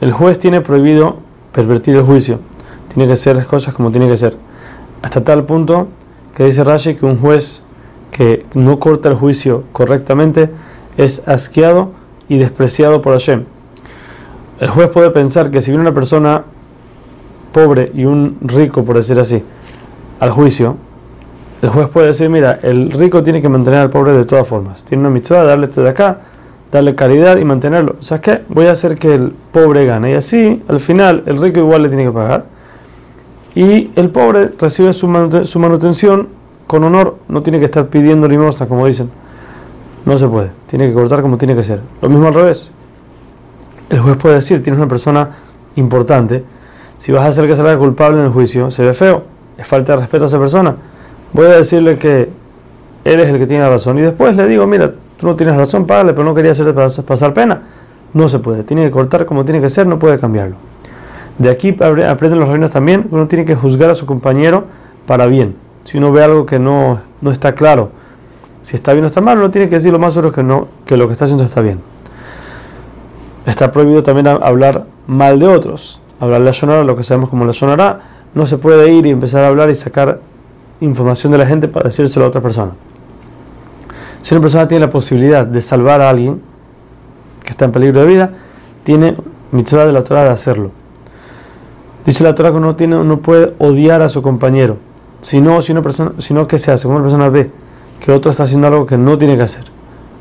[0.00, 1.16] El juez tiene prohibido
[1.52, 2.40] pervertir el juicio.
[2.92, 4.36] Tiene que hacer las cosas como tiene que ser.
[5.00, 5.88] Hasta tal punto
[6.34, 7.62] que dice Rashi que un juez
[8.10, 10.50] que no corta el juicio correctamente
[10.98, 11.92] es asqueado
[12.28, 13.44] y despreciado por Hashem.
[14.60, 16.44] El juez puede pensar que si viene una persona
[17.52, 19.42] pobre y un rico, por decir así,
[20.20, 20.76] al juicio,
[21.62, 24.84] el juez puede decir, mira, el rico tiene que mantener al pobre de todas formas.
[24.84, 26.20] Tiene una mitzvah, darle de acá,
[26.72, 27.96] darle caridad y mantenerlo.
[28.00, 28.42] ¿Sabes qué?
[28.48, 30.10] Voy a hacer que el pobre gane.
[30.10, 32.46] Y así, al final, el rico igual le tiene que pagar.
[33.54, 36.28] Y el pobre recibe su, manutención
[36.66, 37.18] con honor.
[37.28, 39.10] No tiene que estar pidiendo limosna, como dicen.
[40.04, 40.50] No se puede.
[40.66, 41.80] Tiene que cortar como tiene que ser.
[42.00, 42.72] Lo mismo al revés.
[43.90, 45.28] El juez puede decir, tienes una persona
[45.76, 46.42] importante.
[46.98, 49.24] Si vas a hacer que salga culpable en el juicio, se ve feo.
[49.58, 50.74] Es falta de respeto a esa persona
[51.32, 52.28] voy a decirle que
[53.04, 53.98] él es el que tiene la razón.
[53.98, 56.72] Y después le digo, mira, tú no tienes razón, págale, pero no quería hacerte
[57.04, 57.62] pasar pena.
[58.12, 60.56] No se puede, tiene que cortar como tiene que ser, no puede cambiarlo.
[61.38, 64.64] De aquí aprenden los reinos también uno tiene que juzgar a su compañero
[65.06, 65.54] para bien.
[65.84, 67.90] Si uno ve algo que no, no está claro,
[68.62, 70.66] si está bien o está mal, uno tiene que decir lo más seguro que, no,
[70.84, 71.78] que lo que está haciendo está bien.
[73.46, 76.00] Está prohibido también hablar mal de otros.
[76.18, 78.00] Hablar la sonora, lo que sabemos como la sonará,
[78.34, 80.18] no se puede ir y empezar a hablar y sacar
[80.80, 82.72] información de la gente para decírselo a otra persona.
[84.22, 86.40] Si una persona tiene la posibilidad de salvar a alguien
[87.42, 88.30] que está en peligro de vida,
[88.84, 89.16] tiene
[89.50, 90.70] mitzvah de la Torah de hacerlo.
[92.04, 94.76] Dice la Torah que uno, tiene, uno puede odiar a su compañero,
[95.20, 97.50] sino, si una persona, sino que se hace, como una persona ve
[98.00, 99.64] que otro está haciendo algo que no tiene que hacer,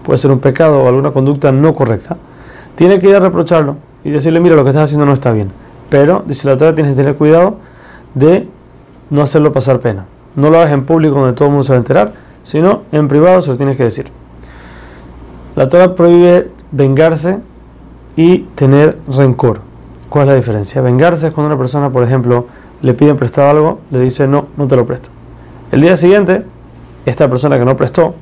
[0.04, 2.18] puede ser un pecado o alguna conducta no correcta,
[2.76, 5.52] tiene que ir a reprocharlo y decirle, mira, lo que estás haciendo no está bien.
[5.90, 7.58] Pero, dice la Torah, tienes que tener cuidado
[8.14, 8.48] de
[9.10, 10.06] no hacerlo pasar pena.
[10.36, 12.14] No lo hagas en público donde todo el mundo se va a enterar,
[12.44, 14.08] sino en privado se lo tienes que decir.
[15.56, 17.40] La Torah prohíbe vengarse
[18.16, 19.62] y tener rencor.
[20.10, 20.82] ¿Cuál es la diferencia?
[20.82, 22.48] Vengarse es cuando una persona, por ejemplo,
[22.82, 25.10] le pide prestado algo, le dice no, no te lo presto.
[25.72, 26.46] El día siguiente,
[27.06, 28.16] esta persona que no prestó,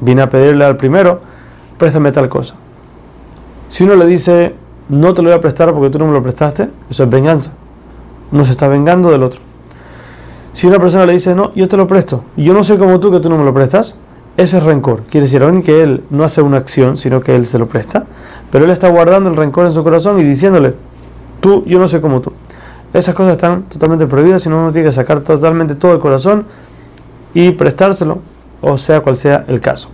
[0.00, 1.20] viene a pedirle al primero,
[1.78, 2.54] préstame tal cosa.
[3.68, 4.54] Si uno le dice
[4.88, 7.52] no te lo voy a prestar porque tú no me lo prestaste, eso es venganza.
[8.30, 9.40] Uno se está vengando del otro.
[10.54, 13.10] Si una persona le dice, no, yo te lo presto, yo no sé como tú
[13.10, 13.96] que tú no me lo prestas,
[14.36, 15.02] eso es rencor.
[15.02, 18.04] Quiere decir, aún que él no hace una acción, sino que él se lo presta,
[18.52, 20.74] pero él está guardando el rencor en su corazón y diciéndole,
[21.40, 22.32] tú, yo no sé como tú.
[22.92, 26.46] Esas cosas están totalmente prohibidas, sino uno tiene que sacar totalmente todo el corazón
[27.34, 28.20] y prestárselo,
[28.60, 29.88] o sea cual sea el caso.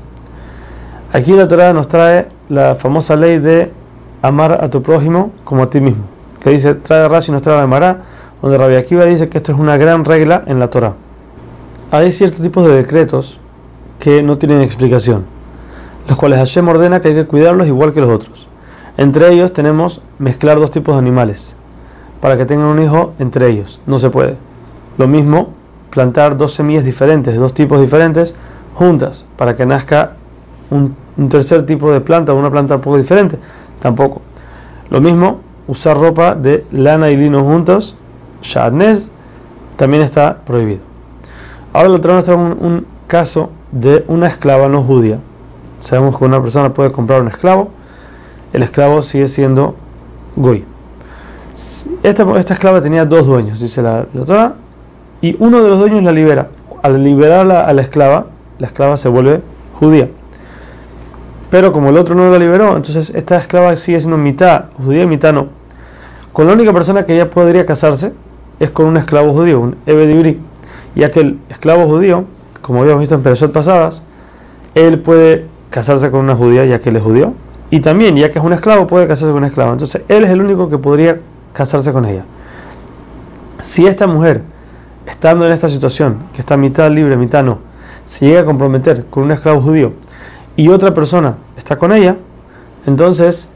[1.10, 3.72] Aquí la Torah nos trae la famosa ley de
[4.20, 6.04] amar a tu prójimo como a ti mismo,
[6.38, 8.02] que dice, trae Rashi nos trae la Mará,
[8.42, 10.94] donde Rabbi Akiva dice que esto es una gran regla en la Torah.
[11.90, 13.40] Hay ciertos tipos de decretos
[13.98, 15.24] que no tienen explicación,
[16.08, 18.48] los cuales Hashem ordena que hay que cuidarlos igual que los otros.
[18.96, 21.54] Entre ellos tenemos mezclar dos tipos de animales
[22.20, 23.80] para que tengan un hijo entre ellos.
[23.86, 24.36] No se puede.
[24.98, 25.50] Lo mismo,
[25.90, 28.34] plantar dos semillas diferentes, de dos tipos diferentes,
[28.74, 30.12] juntas, para que nazca
[30.70, 33.38] un, un tercer tipo de planta una planta un poco diferente.
[33.80, 34.22] Tampoco.
[34.90, 37.96] Lo mismo, usar ropa de lana y lino juntos
[38.42, 39.10] Shadnez
[39.76, 40.80] también está prohibido.
[41.72, 45.18] Ahora le traemos un, un caso de una esclava no judía.
[45.80, 47.70] Sabemos que una persona puede comprar un esclavo,
[48.52, 49.74] el esclavo sigue siendo
[50.36, 50.64] goy.
[52.02, 54.54] Esta, esta esclava tenía dos dueños, dice la, doctora,
[55.20, 56.48] y uno de los dueños la libera.
[56.82, 58.26] Al liberarla a la esclava,
[58.58, 59.42] la esclava se vuelve
[59.78, 60.08] judía.
[61.50, 65.06] Pero como el otro no la liberó, entonces esta esclava sigue siendo mitad judía y
[65.06, 65.48] mitad no.
[66.32, 68.14] Con la única persona que ella podría casarse
[68.60, 70.38] es con un esclavo judío, un Ebedibri,
[70.94, 72.24] ya que el esclavo judío,
[72.60, 74.02] como habíamos visto en personas pasadas,
[74.74, 77.34] él puede casarse con una judía ya que él es judío,
[77.70, 79.72] y también, ya que es un esclavo, puede casarse con una esclava.
[79.72, 81.20] Entonces, él es el único que podría
[81.52, 82.24] casarse con ella.
[83.62, 84.42] Si esta mujer,
[85.06, 87.58] estando en esta situación, que está mitad libre, mitad no,
[88.04, 89.92] se llega a comprometer con un esclavo judío
[90.56, 92.16] y otra persona está con ella,
[92.86, 93.48] entonces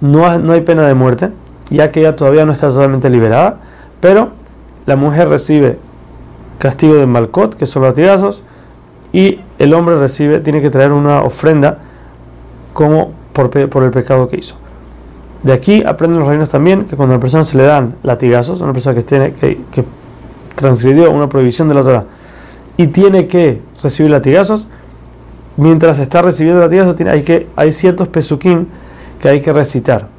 [0.00, 1.30] no, no hay pena de muerte,
[1.68, 3.58] ya que ella todavía no está totalmente liberada,
[4.04, 4.32] pero
[4.84, 5.78] la mujer recibe
[6.58, 8.42] castigo de malcot, que son latigazos,
[9.14, 11.78] y el hombre recibe, tiene que traer una ofrenda
[12.74, 14.56] como por, el pecado que hizo.
[15.42, 18.60] De aquí aprenden los reinos también que cuando a una persona se le dan latigazos,
[18.60, 19.86] a una persona que, tiene, que, que
[20.54, 22.04] transgredió una prohibición de la Torah
[22.76, 24.68] y tiene que recibir latigazos,
[25.56, 28.66] mientras está recibiendo latigazos hay, que, hay ciertos pesukim
[29.18, 30.12] que hay que recitar.